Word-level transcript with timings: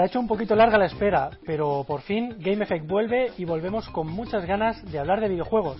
Se 0.00 0.04
ha 0.04 0.06
hecho 0.06 0.20
un 0.20 0.28
poquito 0.28 0.56
larga 0.56 0.78
la 0.78 0.86
espera, 0.86 1.28
pero 1.44 1.84
por 1.86 2.00
fin 2.00 2.34
Game 2.38 2.64
Effect 2.64 2.86
vuelve 2.86 3.32
y 3.36 3.44
volvemos 3.44 3.86
con 3.90 4.06
muchas 4.06 4.46
ganas 4.46 4.82
de 4.90 4.98
hablar 4.98 5.20
de 5.20 5.28
videojuegos. 5.28 5.76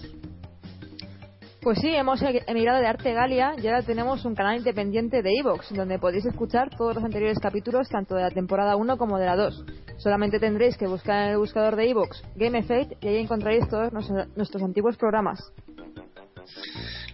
Pues 1.63 1.79
sí, 1.79 1.89
hemos 1.89 2.21
emigrado 2.21 2.81
de 2.81 2.87
Arte 2.87 3.15
Galia 3.15 3.55
y 3.57 3.67
ahora 3.67 3.81
tenemos 3.81 4.23
un 4.27 4.35
canal 4.35 4.59
independiente 4.59 5.23
de 5.23 5.31
Evox, 5.39 5.73
donde 5.73 5.99
podéis 5.99 6.27
escuchar 6.27 6.69
todos 6.69 6.97
los 6.97 7.03
anteriores 7.03 7.39
capítulos, 7.39 7.89
tanto 7.89 8.15
de 8.15 8.21
la 8.25 8.31
temporada 8.31 8.77
1 8.77 8.99
como 8.99 9.17
de 9.17 9.25
la 9.25 9.37
2. 9.37 9.65
Solamente 9.97 10.39
tendréis 10.39 10.77
que 10.77 10.87
buscar 10.87 11.25
en 11.25 11.31
el 11.31 11.39
buscador 11.39 11.77
de 11.77 11.89
Evox 11.89 12.23
Game 12.37 12.59
Effect 12.59 13.03
y 13.03 13.09
ahí 13.09 13.17
encontraréis 13.17 13.67
todos 13.71 13.91
nuestros 14.37 14.63
antiguos 14.63 14.99
programas. 14.99 15.41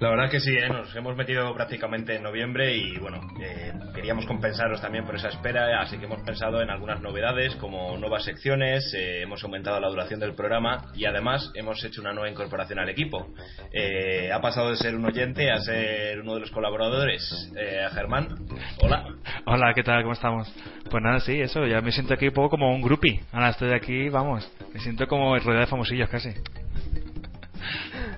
La 0.00 0.10
verdad 0.10 0.30
que 0.30 0.40
sí, 0.40 0.50
¿eh? 0.50 0.68
nos 0.68 0.94
hemos 0.94 1.16
metido 1.16 1.54
prácticamente 1.54 2.16
en 2.16 2.22
noviembre 2.22 2.76
y 2.76 2.98
bueno, 2.98 3.20
eh, 3.42 3.72
queríamos 3.94 4.26
compensaros 4.26 4.80
también 4.80 5.06
por 5.06 5.14
esa 5.16 5.28
espera, 5.28 5.80
así 5.80 5.96
que 5.96 6.04
hemos 6.04 6.20
pensado 6.20 6.60
en 6.60 6.68
algunas 6.68 7.00
novedades 7.00 7.56
como 7.56 7.96
nuevas 7.96 8.24
secciones, 8.24 8.92
eh, 8.94 9.22
hemos 9.22 9.42
aumentado 9.42 9.80
la 9.80 9.88
duración 9.88 10.20
del 10.20 10.34
programa 10.34 10.90
y 10.94 11.06
además 11.06 11.50
hemos 11.54 11.82
hecho 11.82 12.02
una 12.02 12.12
nueva 12.12 12.28
incorporación 12.28 12.78
al 12.78 12.90
equipo. 12.90 13.26
ha 14.32 14.40
pasado 14.40 14.70
de 14.70 14.76
ser 14.76 14.94
un 14.94 15.06
oyente 15.06 15.50
a 15.50 15.58
ser 15.60 16.20
uno 16.20 16.34
de 16.34 16.40
los 16.40 16.50
colaboradores. 16.50 17.50
a 17.84 17.90
Germán, 17.90 18.28
hola. 18.82 19.06
Hola, 19.46 19.72
¿qué 19.74 19.82
tal? 19.82 20.02
¿Cómo 20.02 20.12
estamos? 20.12 20.52
Pues 20.90 21.02
nada, 21.02 21.20
sí, 21.20 21.40
eso, 21.40 21.66
ya 21.66 21.80
me 21.80 21.92
siento 21.92 22.12
aquí 22.14 22.28
un 22.28 22.34
poco 22.34 22.50
como 22.50 22.74
un 22.74 22.82
groupie. 22.82 23.20
Ahora 23.32 23.50
estoy 23.50 23.72
aquí, 23.72 24.10
vamos, 24.10 24.46
me 24.74 24.80
siento 24.80 25.06
como 25.06 25.38
rueda 25.38 25.60
de 25.60 25.66
famosillos 25.66 26.10
casi. 26.10 26.34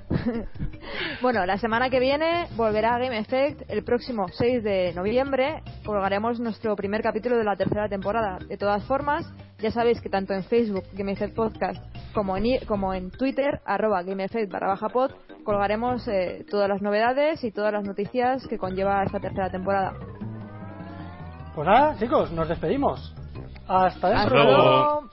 bueno, 1.20 1.44
la 1.46 1.58
semana 1.58 1.90
que 1.90 1.98
viene 1.98 2.46
volverá 2.56 2.98
Game 2.98 3.18
Effect 3.18 3.62
el 3.68 3.82
próximo 3.82 4.28
6 4.28 4.62
de 4.62 4.92
noviembre. 4.94 5.62
Colgaremos 5.84 6.38
nuestro 6.38 6.76
primer 6.76 7.02
capítulo 7.02 7.36
de 7.36 7.44
la 7.44 7.56
tercera 7.56 7.88
temporada. 7.88 8.38
De 8.48 8.56
todas 8.56 8.84
formas, 8.84 9.26
ya 9.58 9.70
sabéis 9.72 10.00
que 10.00 10.08
tanto 10.08 10.32
en 10.34 10.44
Facebook, 10.44 10.84
Game 10.92 11.12
Effect 11.12 11.34
Podcast, 11.34 11.82
como 12.14 12.36
en, 12.36 12.64
como 12.66 12.94
en 12.94 13.10
Twitter, 13.10 13.60
arroba 13.64 14.02
Game 14.02 14.22
Effect 14.24 14.50
barra 14.52 14.68
baja 14.68 14.88
pod, 14.88 15.10
colgaremos 15.44 16.06
eh, 16.06 16.44
todas 16.48 16.68
las 16.68 16.82
novedades 16.82 17.42
y 17.42 17.50
todas 17.50 17.72
las 17.72 17.84
noticias 17.84 18.46
que 18.46 18.58
conlleva 18.58 19.02
esta 19.02 19.18
tercera 19.18 19.50
temporada. 19.50 19.94
Pues 21.54 21.66
nada, 21.66 21.96
chicos, 21.98 22.30
nos 22.30 22.48
despedimos. 22.48 23.14
Hasta 23.66 24.28
luego. 24.28 25.07